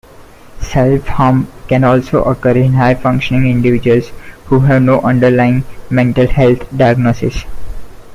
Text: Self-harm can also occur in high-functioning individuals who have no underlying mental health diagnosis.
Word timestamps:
Self-harm 0.61 1.45
can 1.67 1.83
also 1.83 2.23
occur 2.23 2.53
in 2.57 2.73
high-functioning 2.73 3.45
individuals 3.47 4.07
who 4.47 4.61
have 4.61 4.81
no 4.81 4.99
underlying 5.01 5.63
mental 5.91 6.25
health 6.25 6.67
diagnosis. 6.75 7.45